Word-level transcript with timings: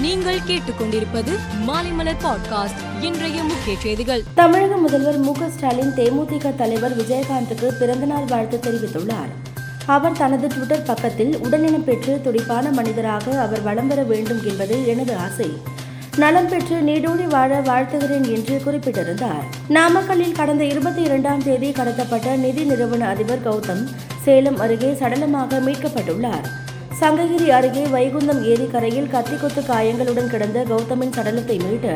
நீங்கள் 0.00 0.38
கேட்டுக்கொண்டிருப்பது 0.38 1.38
மாலைமலர் 1.66 2.16
பாட்காஸ்ட் 2.24 3.02
இன்றைய 3.02 3.42
முக்கிய 3.42 3.76
செய்திகள். 3.78 4.22
தமிழக 4.34 4.76
முதல்வர் 4.76 5.18
மு 5.18 5.32
ஸ்டாலின் 5.56 5.94
தேமுதிக 5.96 6.54
தலைவர் 6.54 6.96
விஜயகாந்துக்கு 6.96 7.78
பிறந்தநாள் 7.78 8.24
வாழ்த்து 8.24 8.60
தெரிவித்துள்ளார். 8.62 9.32
அவர் 9.86 10.12
தனது 10.12 10.46
ட்விட்டர் 10.46 10.82
பக்கத்தில் 10.82 11.38
உடல்நலம் 11.38 11.84
பெற்று 11.84 12.20
துடிப்பான 12.22 12.70
மனிதராக 12.70 13.40
அவர் 13.40 13.62
வலம் 13.62 13.86
வர 13.86 14.02
வேண்டும் 14.02 14.40
என்பது 14.46 14.86
எனது 14.86 15.16
ஆசை. 15.16 15.58
நலம் 16.16 16.48
பெற்று 16.48 16.80
நீடூழி 16.80 17.26
வாழ 17.26 17.60
வாழ்த்துகிறேன் 17.60 18.34
என்று 18.34 18.60
குறிப்பிட்டிருந்தார். 18.64 19.44
நாமக்கல்லில் 19.68 20.32
கடந்த 20.32 20.64
இருபத்தி 20.64 21.02
இரண்டாம் 21.02 21.42
தேதி 21.42 21.70
கடத்தப்பட்ட 21.70 22.36
நிதி 22.36 22.64
நிறுவன 22.64 23.08
அதிபர் 23.08 23.44
கௌதம் 23.44 23.88
சேலம் 24.22 24.58
அருகே 24.58 24.92
சடலமாக 24.92 25.60
மீட்கப்பட்டுள்ளார். 25.60 26.68
சங்ககிரி 27.00 27.50
அருகே 27.50 27.82
வைகுந்தம் 27.86 28.40
ஏரிக்கரையில் 28.44 29.08
கத்திக்குத்து 29.12 29.66
காயங்களுடன் 29.66 30.30
கிடந்த 30.30 30.64
கௌதமின் 30.70 31.14
சடலத்தை 31.16 31.56
மீட்டு 31.64 31.92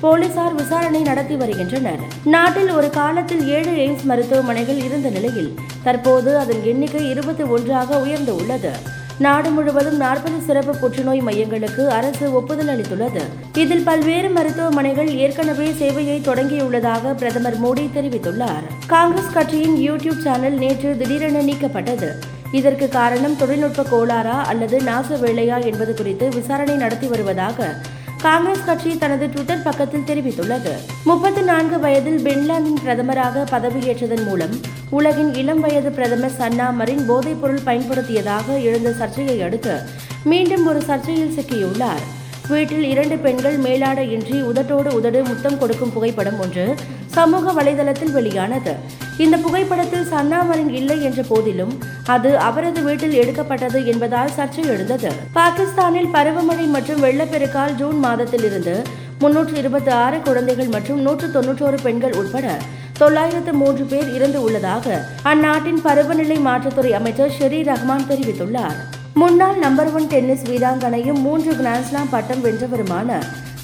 போலீசார் 0.00 0.54
விசாரணை 0.54 1.02
நடத்தி 1.02 1.36
வருகின்றனர். 1.36 2.00
நாட்டில் 2.24 2.70
ஒரு 2.70 2.90
காலத்தில் 2.90 3.48
ஏழு 3.48 3.72
எய்ம்ஸ் 3.84 4.04
மருத்துவமனைகள் 4.04 4.80
இருந்த 4.84 5.08
நிலையில் 5.08 5.54
தற்போது 5.82 6.38
அதன் 6.38 6.64
எண்ணிக்கை 6.64 7.10
இருபத்தி 7.10 7.42
ஒன்றாக 7.42 8.00
உயர்ந்து 8.00 8.34
உள்ளது. 8.36 8.72
நாடு 9.18 9.50
முழுவதும் 9.50 9.96
நாற்பது 9.96 10.40
சிறப்பு 10.46 10.74
புற்றுநோய் 10.76 11.22
மையங்களுக்கு 11.22 11.86
அரசு 11.86 12.32
ஒப்புதல் 12.32 12.70
அளித்துள்ளது. 12.74 13.22
இதில் 13.54 13.82
பல்வேறு 13.82 14.28
மருத்துவமனைகள் 14.28 15.14
ஏற்கனவே 15.16 15.68
சேவையை 15.70 16.18
தொடங்கியுள்ளதாக 16.20 17.14
பிரதமர் 17.14 17.60
மோடி 17.64 17.86
தெரிவித்துள்ளார். 17.94 18.66
காங்கிரஸ் 18.86 19.32
கட்சியின் 19.32 19.78
யூடியூப் 19.90 20.18
சேனல் 20.18 20.58
நேற்று 20.64 20.96
திடீரென 20.96 21.40
நீக்கப்பட்டது. 21.40 22.10
இதற்கு 22.52 22.88
காரணம் 22.88 23.36
தொழில்நுட்ப 23.36 23.82
கோளாறா 23.82 24.42
அல்லது 24.44 24.80
நாச 24.80 25.16
வேலையா 25.16 25.64
என்பது 25.64 25.94
குறித்து 25.94 26.28
விசாரணை 26.28 26.74
நடத்தி 26.74 27.06
வருவதாக 27.06 27.74
காங்கிரஸ் 28.22 28.64
கட்சி 28.64 28.98
தனது 28.98 29.28
ட்விட்டர் 29.28 29.62
பக்கத்தில் 29.62 30.06
தெரிவித்துள்ளது. 30.06 30.72
முப்பத்தி 31.04 31.40
நான்கு 31.40 31.80
வயதில் 31.80 32.22
பின்லாந்தின் 32.22 32.78
பிரதமராக 32.84 33.44
பதவியேற்றதன் 33.50 34.24
மூலம் 34.24 34.60
உலகின் 34.90 35.34
இளம் 35.34 35.60
வயது 35.60 35.90
பிரதமர் 35.90 36.36
சன்னா 36.38 36.72
மரின் 36.72 37.10
போதைப்பொருள் 37.10 37.64
பயன்படுத்தியதாக 37.64 38.62
எழுந்த 38.62 38.92
சர்ச்சையை 38.92 39.42
அடுத்து 39.42 39.80
மீண்டும் 40.24 40.66
ஒரு 40.66 40.78
சர்ச்சையில் 40.78 41.36
சிக்கியுள்ளார். 41.38 42.04
வீட்டில் 42.48 42.84
இரண்டு 42.84 43.18
பெண்கள் 43.18 43.58
மேலாடையின்றி 43.58 44.42
உதட்டோடு 44.42 44.92
உதடு 44.92 45.24
முத்தம் 45.24 45.58
கொடுக்கும் 45.58 45.92
புகைப்படம் 45.92 46.40
ஒன்று 46.40 46.74
சமூக 47.06 47.62
வலைதளத்தில் 47.62 48.12
வெளியானது. 48.12 48.74
இந்த 49.24 49.36
புகைப்படத்தில் 49.44 50.08
சன்னாமரின் 50.12 50.72
இல்லை 50.80 50.96
என்ற 51.06 51.20
போதிலும் 51.30 51.72
அது 52.14 52.30
அவரது 52.48 52.80
வீட்டில் 52.86 53.16
எடுக்கப்பட்டது 53.20 53.78
என்பதால் 53.92 54.34
சர்ச்சை 54.36 54.64
எழுந்தது. 54.72 55.10
பாகிஸ்தானில் 55.38 56.10
பருவமழை 56.16 56.66
மற்றும் 56.74 57.02
வெள்ளப்பெருக்கால் 57.04 57.74
ஜூன் 57.80 57.98
மாதத்திலிருந்து 58.04 58.74
முன்னூற்று 59.22 59.54
இருபத்தி 59.62 59.90
ஆறு 60.04 60.18
குழந்தைகள் 60.26 60.70
மற்றும் 60.74 61.00
நூற்று 61.06 61.28
தொன்னூற்றோரு 61.36 61.78
பெண்கள் 61.86 62.16
உட்பட 62.20 62.46
தொள்ளாயிரத்து 63.00 63.52
மூன்று 63.62 63.84
பேர் 63.84 64.08
இறந்து 64.16 64.38
உள்ளதாக 64.46 64.86
அந்நாட்டின் 65.32 65.82
பருவநிலை 65.86 66.38
மாற்றத்துறை 66.48 66.92
அமைச்சர் 67.00 67.36
ஷெரி 67.38 67.60
ரஹ்மான் 67.70 68.08
தெரிவித்துள்ளார். 68.12 68.78
முன்னாள் 69.22 69.58
நம்பர் 69.64 69.92
ஒன் 69.98 70.10
டென்னிஸ் 70.12 70.48
வீராங்கனையும் 70.50 71.20
மூன்று 71.26 71.52
கிராண்ட்ஸ்லாம் 71.60 72.12
பட்டம் 72.14 72.44
வென்றவருமான 72.46 73.10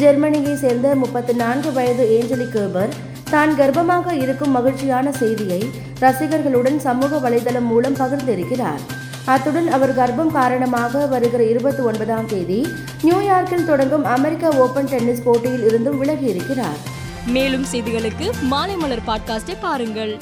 ஜெர்மனியை 0.00 0.54
சேர்ந்த 0.64 0.88
முப்பத்தி 1.02 1.34
நான்கு 1.42 1.70
வயது 1.76 2.04
ஏஞ்சலி 2.16 2.48
கேபர் 2.56 2.92
தான் 3.30 3.52
கர்ப்பமாக 3.58 4.12
இருக்கும் 4.12 4.50
மகிழ்ச்சியான 4.50 5.12
செய்தியை 5.12 5.70
ரசிகர்களுடன் 6.00 6.76
சமூக 6.76 7.30
வலைதளம் 7.30 7.66
மூலம் 7.66 7.96
பகிர்ந்திருக்கிறார். 7.96 8.82
அத்துடன் 9.24 9.68
அவர் 9.68 9.96
கர்ப்பம் 9.96 10.32
காரணமாக 10.32 11.06
வருகிற 11.06 11.44
இருபத்தி 11.44 11.82
ஒன்பதாம் 11.82 12.26
தேதி 12.26 12.66
நியூயார்க்கில் 13.02 13.64
தொடங்கும் 13.64 14.04
அமெரிக்க 14.04 14.48
ஓபன் 14.48 14.86
டென்னிஸ் 14.86 15.22
போட்டியில் 15.22 15.64
இருந்தும் 15.64 16.04
விலகியிருக்கிறார். 16.04 16.80
மேலும் 17.26 17.66
செய்திகளுக்கு 17.72 18.28
மாலை 18.42 18.76
மலர் 18.76 19.06
பாட்காஸ்டை 19.06 19.56
பாருங்கள். 19.60 20.18